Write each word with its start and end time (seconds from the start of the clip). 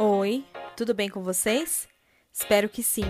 Oi, 0.00 0.44
tudo 0.76 0.94
bem 0.94 1.08
com 1.08 1.24
vocês? 1.24 1.88
Espero 2.32 2.68
que 2.68 2.84
sim. 2.84 3.02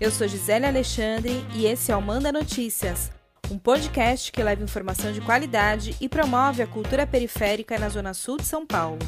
Eu 0.00 0.08
sou 0.08 0.28
Gisele 0.28 0.66
Alexandre 0.66 1.44
e 1.52 1.66
esse 1.66 1.90
é 1.90 1.96
o 1.96 2.00
Manda 2.00 2.30
Notícias, 2.30 3.10
um 3.50 3.58
podcast 3.58 4.30
que 4.30 4.40
leva 4.40 4.62
informação 4.62 5.10
de 5.10 5.20
qualidade 5.20 5.96
e 6.00 6.08
promove 6.08 6.62
a 6.62 6.66
cultura 6.68 7.04
periférica 7.04 7.76
na 7.76 7.88
Zona 7.88 8.14
Sul 8.14 8.36
de 8.36 8.44
São 8.44 8.64
Paulo. 8.64 9.00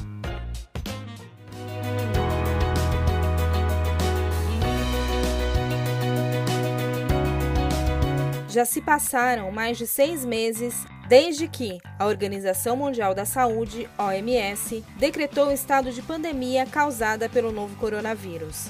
Já 8.49 8.65
se 8.65 8.83
passaram 8.83 9.53
mais 9.53 9.79
de 9.79 9.87
seis 9.87 10.25
meses 10.25 10.85
desde 11.11 11.49
que 11.49 11.81
a 11.99 12.07
Organização 12.07 12.77
Mundial 12.77 13.13
da 13.13 13.25
Saúde, 13.25 13.91
OMS, 13.99 14.85
decretou 14.97 15.49
o 15.49 15.53
estado 15.53 15.91
de 15.91 16.01
pandemia 16.01 16.65
causada 16.65 17.29
pelo 17.29 17.51
novo 17.51 17.75
coronavírus. 17.79 18.69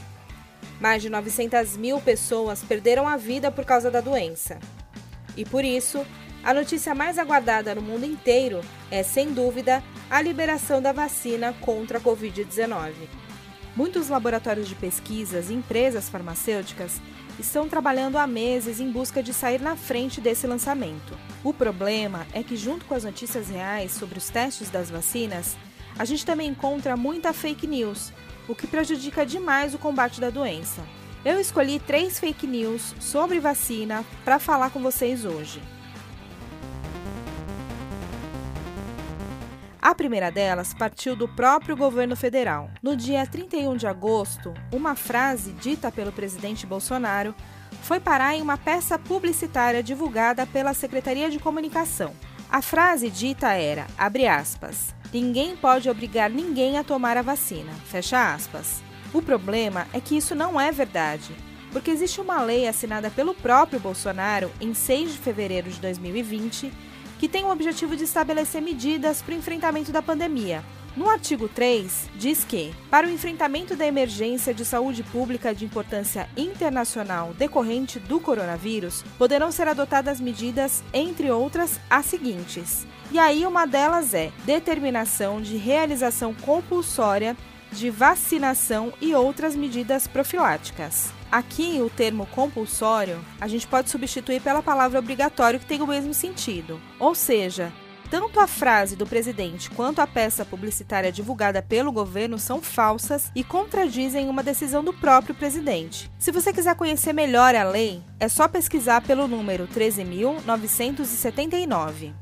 Mais 0.81 1.03
de 1.03 1.11
900 1.11 1.77
mil 1.77 2.01
pessoas 2.01 2.65
perderam 2.65 3.07
a 3.07 3.19
vida 3.19 3.53
por 3.53 3.67
causa 3.67 3.91
da 3.91 4.01
doença. 4.01 4.59
E 5.37 5.45
por 5.45 5.67
isso, 5.67 6.03
a 6.43 6.55
notícia 6.55 6.95
mais 6.95 7.19
aguardada 7.19 7.75
no 7.75 7.83
mundo 7.83 8.07
inteiro 8.07 8.63
é, 8.91 9.03
sem 9.03 9.35
dúvida, 9.35 9.85
a 10.09 10.23
liberação 10.23 10.81
da 10.81 10.93
vacina 10.93 11.55
contra 11.61 11.99
a 11.99 12.01
Covid-19. 12.01 12.95
Muitos 13.77 14.09
laboratórios 14.09 14.69
de 14.69 14.75
pesquisas 14.75 15.49
e 15.49 15.55
empresas 15.55 16.09
farmacêuticas 16.09 17.01
estão 17.39 17.69
trabalhando 17.69 18.19
há 18.19 18.27
meses 18.27 18.81
em 18.81 18.91
busca 18.91 19.23
de 19.23 19.33
sair 19.33 19.61
na 19.61 19.77
frente 19.77 20.21
desse 20.21 20.47
lançamento. 20.47 21.17
O 21.45 21.53
problema 21.53 22.27
é 22.33 22.43
que, 22.43 22.57
junto 22.57 22.85
com 22.85 22.95
as 22.95 23.05
notícias 23.05 23.49
reais 23.49 23.93
sobre 23.93 24.19
os 24.19 24.29
testes 24.29 24.71
das 24.71 24.91
vacinas, 24.91 25.57
a 25.99 26.05
gente 26.05 26.27
também 26.27 26.49
encontra 26.49 26.97
muita 26.97 27.33
fake 27.33 27.67
news, 27.67 28.13
o 28.49 28.55
que 28.55 28.67
prejudica 28.67 29.25
demais 29.25 29.75
o 29.75 29.79
combate 29.79 30.21
da 30.21 30.31
doença. 30.31 30.83
Eu 31.25 31.39
escolhi 31.39 31.79
três 31.79 32.19
fake 32.19 32.47
news 32.47 32.95
sobre 32.99 33.39
vacina 33.39 34.05
para 34.25 34.39
falar 34.39 34.71
com 34.71 34.81
vocês 34.81 35.25
hoje. 35.25 35.63
A 39.83 39.95
primeira 39.95 40.31
delas 40.31 40.75
partiu 40.75 41.17
do 41.17 41.27
próprio 41.27 41.75
governo 41.75 42.15
federal. 42.15 42.71
No 42.83 42.95
dia 42.95 43.27
31 43.27 43.77
de 43.77 43.87
agosto, 43.87 44.53
uma 44.71 44.95
frase 44.95 45.53
dita 45.53 45.91
pelo 45.91 46.13
presidente 46.13 46.67
Bolsonaro 46.67 47.35
foi 47.83 47.99
parar 47.99 48.35
em 48.35 48.43
uma 48.43 48.59
peça 48.59 48.99
publicitária 48.99 49.83
divulgada 49.83 50.47
pela 50.47 50.75
Secretaria 50.75 51.31
de 51.31 51.39
Comunicação. 51.39 52.13
A 52.51 52.61
frase 52.61 53.09
dita 53.09 53.55
era, 53.55 53.87
abre 53.97 54.27
aspas, 54.27 54.95
ninguém 55.11 55.57
pode 55.57 55.89
obrigar 55.89 56.29
ninguém 56.29 56.77
a 56.77 56.85
tomar 56.85 57.17
a 57.17 57.23
vacina, 57.23 57.73
fecha 57.87 58.35
aspas. 58.35 58.83
O 59.15 59.23
problema 59.23 59.87
é 59.95 60.01
que 60.01 60.15
isso 60.15 60.35
não 60.35 60.61
é 60.61 60.71
verdade, 60.71 61.35
porque 61.73 61.91
existe 61.91 62.21
uma 62.21 62.43
lei 62.43 62.69
assinada 62.69 63.11
pelo 63.11 63.35
próprio 63.35 63.81
Bolsonaro 63.81 64.51
em 64.61 64.75
6 64.75 65.13
de 65.13 65.19
fevereiro 65.19 65.71
de 65.71 65.81
2020 65.81 66.71
que 67.21 67.29
tem 67.29 67.45
o 67.45 67.51
objetivo 67.51 67.95
de 67.95 68.05
estabelecer 68.05 68.63
medidas 68.63 69.21
para 69.21 69.35
o 69.35 69.37
enfrentamento 69.37 69.93
da 69.93 70.01
pandemia. 70.01 70.65
No 70.97 71.07
artigo 71.07 71.51
3, 71.51 72.09
diz 72.17 72.45
que, 72.45 72.75
para 72.91 73.07
o 73.07 73.11
enfrentamento 73.11 73.77
da 73.77 73.87
emergência 73.87 74.55
de 74.55 74.65
saúde 74.65 75.03
pública 75.03 75.55
de 75.55 75.67
importância 75.67 76.31
internacional 76.35 77.35
decorrente 77.35 78.01
do 78.01 78.21
coronavírus, 78.21 79.05
poderão 79.19 79.53
ser 79.53 79.69
adotadas 79.69 80.19
medidas, 80.19 80.83
entre 80.95 81.31
outras, 81.31 81.79
as 81.91 82.07
seguintes. 82.07 82.87
E 83.13 83.19
aí, 83.19 83.45
uma 83.45 83.67
delas 83.67 84.15
é 84.15 84.33
determinação 84.47 85.43
de 85.43 85.59
realização 85.59 86.33
compulsória 86.33 87.37
de 87.71 87.91
vacinação 87.91 88.95
e 88.99 89.15
outras 89.15 89.55
medidas 89.55 90.07
profiláticas. 90.07 91.20
Aqui, 91.31 91.81
o 91.81 91.89
termo 91.89 92.27
compulsório 92.27 93.25
a 93.41 93.47
gente 93.47 93.67
pode 93.67 93.89
substituir 93.89 94.41
pela 94.41 94.63
palavra 94.63 94.99
obrigatório, 94.99 95.61
que 95.61 95.67
tem 95.67 95.81
o 95.81 95.87
mesmo 95.87 96.13
sentido. 96.13 96.81
Ou 96.99 97.15
seja, 97.15 97.73
tanto 98.11 98.41
a 98.41 98.49
frase 98.49 98.97
do 98.97 99.07
presidente 99.07 99.71
quanto 99.71 100.01
a 100.01 100.07
peça 100.07 100.45
publicitária 100.45 101.13
divulgada 101.13 101.63
pelo 101.63 101.93
governo 101.93 102.37
são 102.37 102.61
falsas 102.61 103.31
e 103.37 103.45
contradizem 103.45 104.29
uma 104.29 104.43
decisão 104.43 104.83
do 104.83 104.93
próprio 104.93 105.33
presidente. 105.33 106.11
Se 106.19 106.33
você 106.33 106.53
quiser 106.53 106.75
conhecer 106.75 107.13
melhor 107.13 107.55
a 107.55 107.63
lei, 107.63 108.03
é 108.19 108.29
só 108.29 108.49
pesquisar 108.49 109.01
pelo 109.03 109.29
número 109.29 109.69
13.979. 109.69 112.13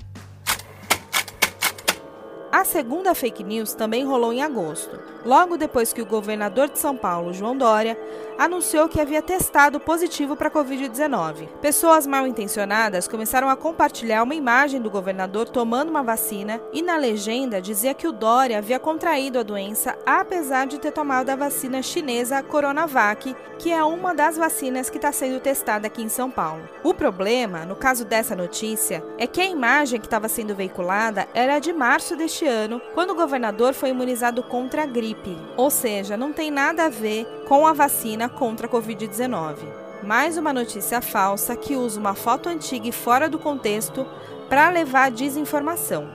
A 2.58 2.64
segunda 2.64 3.14
fake 3.14 3.44
news 3.44 3.72
também 3.72 4.04
rolou 4.04 4.32
em 4.32 4.42
agosto, 4.42 4.98
logo 5.24 5.56
depois 5.56 5.92
que 5.92 6.02
o 6.02 6.06
governador 6.06 6.69
de 6.69 6.76
São 6.76 6.96
Paulo, 6.96 7.32
João 7.32 7.56
Dória, 7.56 7.96
anunciou 8.36 8.88
que 8.88 9.00
havia 9.00 9.22
testado 9.22 9.78
positivo 9.78 10.34
para 10.34 10.48
a 10.48 10.50
Covid-19. 10.50 11.46
Pessoas 11.60 12.04
mal 12.04 12.26
intencionadas 12.26 13.06
começaram 13.06 13.48
a 13.48 13.54
compartilhar 13.54 14.24
uma 14.24 14.34
imagem 14.34 14.80
do 14.80 14.91
governador 14.91 15.48
tomando 15.48 15.91
uma 15.91 16.02
vacina 16.02 16.60
e 16.72 16.82
na 16.82 16.96
legenda 16.96 17.62
dizia 17.62 17.94
que 17.94 18.08
o 18.08 18.12
Dória 18.12 18.58
havia 18.58 18.80
contraído 18.80 19.38
a 19.38 19.44
doença 19.44 19.96
apesar 20.04 20.66
de 20.66 20.80
ter 20.80 20.90
tomado 20.90 21.30
a 21.30 21.36
vacina 21.36 21.80
chinesa 21.80 22.42
Coronavac, 22.42 23.36
que 23.56 23.70
é 23.70 23.84
uma 23.84 24.12
das 24.12 24.36
vacinas 24.36 24.90
que 24.90 24.98
está 24.98 25.12
sendo 25.12 25.38
testada 25.38 25.86
aqui 25.86 26.02
em 26.02 26.08
São 26.08 26.28
Paulo. 26.28 26.69
O 26.82 26.92
problema, 26.92 27.64
no 27.64 27.76
caso 27.76 28.04
dessa 28.04 28.34
notícia, 28.34 29.04
é 29.16 29.28
que 29.28 29.40
a 29.40 29.46
imagem 29.46 30.00
que 30.00 30.06
estava 30.06 30.28
sendo 30.28 30.56
veiculada 30.56 31.28
era 31.34 31.58
de 31.60 31.72
março 31.72 32.16
deste 32.16 32.47
ano, 32.48 32.81
quando 32.94 33.10
o 33.10 33.14
governador 33.14 33.75
foi 33.75 33.91
imunizado 33.91 34.42
contra 34.42 34.82
a 34.82 34.86
gripe, 34.86 35.36
ou 35.56 35.70
seja, 35.70 36.16
não 36.16 36.32
tem 36.32 36.50
nada 36.50 36.86
a 36.86 36.88
ver 36.88 37.25
com 37.47 37.66
a 37.66 37.72
vacina 37.72 38.28
contra 38.28 38.66
a 38.66 38.70
Covid-19. 38.70 39.56
Mais 40.03 40.36
uma 40.36 40.53
notícia 40.53 41.00
falsa 41.00 41.54
que 41.54 41.76
usa 41.76 42.00
uma 42.00 42.14
foto 42.14 42.48
antiga 42.48 42.88
e 42.88 42.92
fora 42.92 43.28
do 43.28 43.38
contexto 43.38 44.06
para 44.48 44.69
levar 44.70 45.10
desinformação. 45.10 46.08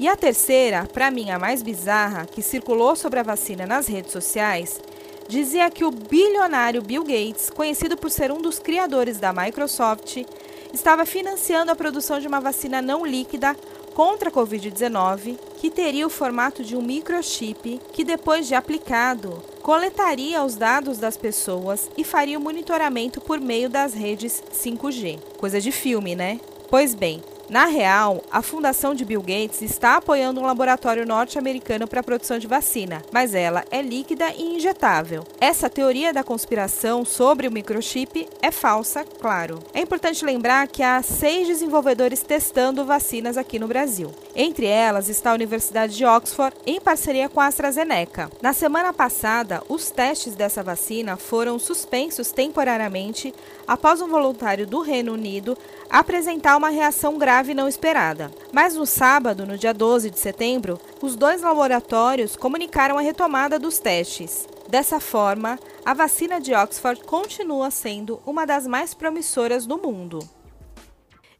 E 0.00 0.06
a 0.06 0.16
terceira, 0.16 0.86
para 0.86 1.10
mim 1.10 1.30
a 1.30 1.38
mais 1.38 1.62
bizarra, 1.62 2.24
que 2.24 2.40
circulou 2.40 2.94
sobre 2.94 3.18
a 3.18 3.24
vacina 3.24 3.66
nas 3.66 3.88
redes 3.88 4.12
sociais, 4.12 4.80
dizia 5.28 5.70
que 5.70 5.84
o 5.84 5.90
bilionário 5.90 6.80
Bill 6.80 7.02
Gates, 7.02 7.50
conhecido 7.50 7.96
por 7.96 8.10
ser 8.10 8.30
um 8.32 8.40
dos 8.40 8.58
criadores 8.58 9.18
da 9.18 9.32
Microsoft, 9.32 10.24
estava 10.72 11.04
financiando 11.06 11.70
a 11.70 11.76
produção 11.76 12.20
de 12.20 12.28
uma 12.28 12.40
vacina 12.40 12.80
não 12.82 13.04
líquida 13.04 13.56
contra 13.94 14.28
a 14.28 14.32
Covid-19, 14.32 15.36
que 15.56 15.70
teria 15.70 16.06
o 16.06 16.10
formato 16.10 16.62
de 16.62 16.76
um 16.76 16.82
microchip 16.82 17.80
que, 17.92 18.04
depois 18.04 18.46
de 18.46 18.54
aplicado, 18.54 19.42
coletaria 19.60 20.44
os 20.44 20.54
dados 20.54 20.98
das 20.98 21.16
pessoas 21.16 21.90
e 21.96 22.04
faria 22.04 22.38
o 22.38 22.40
monitoramento 22.40 23.20
por 23.20 23.40
meio 23.40 23.68
das 23.68 23.94
redes 23.94 24.42
5G. 24.52 25.18
Coisa 25.36 25.60
de 25.60 25.72
filme, 25.72 26.14
né? 26.14 26.38
Pois 26.70 26.94
bem, 26.94 27.22
na 27.48 27.64
real, 27.64 28.22
a 28.30 28.42
fundação 28.42 28.94
de 28.94 29.06
Bill 29.06 29.22
Gates 29.22 29.62
está 29.62 29.96
apoiando 29.96 30.38
um 30.38 30.44
laboratório 30.44 31.06
norte-americano 31.06 31.88
para 31.88 32.00
a 32.00 32.02
produção 32.02 32.38
de 32.38 32.46
vacina, 32.46 33.02
mas 33.10 33.34
ela 33.34 33.64
é 33.70 33.80
líquida 33.80 34.30
e 34.36 34.56
injetável. 34.56 35.24
Essa 35.40 35.70
teoria 35.70 36.12
da 36.12 36.22
conspiração 36.22 37.06
sobre 37.06 37.48
o 37.48 37.50
microchip 37.50 38.28
é 38.42 38.50
falsa, 38.50 39.02
claro. 39.02 39.60
É 39.72 39.80
importante 39.80 40.26
lembrar 40.26 40.68
que 40.68 40.82
há 40.82 41.00
seis 41.02 41.46
desenvolvedores 41.46 42.22
testando 42.22 42.84
vacinas 42.84 43.38
aqui 43.38 43.58
no 43.58 43.66
Brasil. 43.66 44.10
Entre 44.36 44.66
elas 44.66 45.08
está 45.08 45.30
a 45.30 45.34
Universidade 45.34 45.96
de 45.96 46.04
Oxford, 46.04 46.54
em 46.66 46.78
parceria 46.78 47.30
com 47.30 47.40
a 47.40 47.46
AstraZeneca. 47.46 48.30
Na 48.42 48.52
semana 48.52 48.92
passada, 48.92 49.62
os 49.68 49.90
testes 49.90 50.34
dessa 50.34 50.62
vacina 50.62 51.16
foram 51.16 51.58
suspensos 51.58 52.30
temporariamente 52.30 53.34
após 53.66 54.02
um 54.02 54.08
voluntário 54.08 54.66
do 54.66 54.80
Reino 54.80 55.14
Unido 55.14 55.56
apresentar 55.90 56.56
uma 56.56 56.68
reação 56.68 57.18
grave 57.18 57.37
grave 57.38 57.54
não 57.54 57.68
esperada. 57.68 58.32
Mas 58.52 58.74
no 58.74 58.84
sábado, 58.84 59.46
no 59.46 59.56
dia 59.56 59.72
12 59.72 60.10
de 60.10 60.18
setembro, 60.18 60.80
os 61.00 61.14
dois 61.14 61.40
laboratórios 61.40 62.34
comunicaram 62.34 62.98
a 62.98 63.00
retomada 63.00 63.60
dos 63.60 63.78
testes. 63.78 64.48
Dessa 64.68 64.98
forma, 64.98 65.56
a 65.84 65.94
vacina 65.94 66.40
de 66.40 66.52
Oxford 66.52 67.00
continua 67.04 67.70
sendo 67.70 68.20
uma 68.26 68.44
das 68.44 68.66
mais 68.66 68.92
promissoras 68.92 69.66
do 69.66 69.78
mundo. 69.78 70.18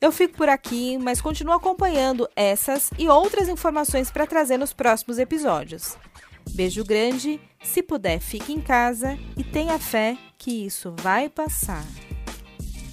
Eu 0.01 0.13
fico 0.13 0.37
por 0.37 0.49
aqui, 0.49 0.97
mas 0.99 1.21
continuo 1.21 1.55
acompanhando 1.55 2.29
essas 2.37 2.91
e 2.97 3.09
outras 3.09 3.49
informações 3.49 4.09
para 4.09 4.27
trazer 4.27 4.57
nos 4.57 4.73
próximos 4.73 5.19
episódios. 5.19 5.97
Beijo 6.51 6.85
grande, 6.85 7.41
se 7.61 7.83
puder, 7.83 8.21
fique 8.21 8.53
em 8.53 8.61
casa 8.61 9.19
e 9.37 9.43
tenha 9.43 9.81
fé 9.81 10.17
que 10.39 10.65
isso 10.65 10.95
vai 11.03 11.29
passar. 11.29 11.85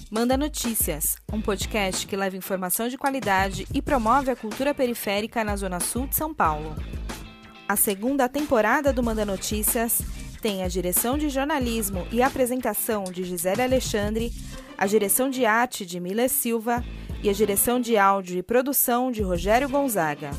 Manda 0.08 0.36
Notícias, 0.36 1.16
um 1.32 1.40
podcast 1.40 2.06
que 2.06 2.16
leva 2.16 2.36
informação 2.36 2.88
de 2.88 2.96
qualidade 2.96 3.66
e 3.74 3.82
promove 3.82 4.30
a 4.30 4.36
cultura 4.36 4.72
periférica 4.72 5.42
na 5.42 5.56
Zona 5.56 5.80
Sul 5.80 6.06
de 6.06 6.14
São 6.14 6.32
Paulo. 6.32 6.76
A 7.68 7.74
segunda 7.74 8.28
temporada 8.28 8.92
do 8.92 9.02
Manda 9.02 9.24
Notícias 9.24 10.00
tem 10.40 10.62
a 10.62 10.68
direção 10.68 11.18
de 11.18 11.28
jornalismo 11.28 12.06
e 12.12 12.22
apresentação 12.22 13.02
de 13.02 13.24
Gisele 13.24 13.62
Alexandre, 13.62 14.32
a 14.78 14.86
direção 14.86 15.28
de 15.28 15.44
arte 15.44 15.84
de 15.84 15.98
Mila 15.98 16.28
Silva 16.28 16.84
e 17.20 17.28
a 17.28 17.32
direção 17.32 17.80
de 17.80 17.96
áudio 17.96 18.38
e 18.38 18.44
produção 18.44 19.10
de 19.10 19.22
Rogério 19.22 19.68
Gonzaga. 19.68 20.30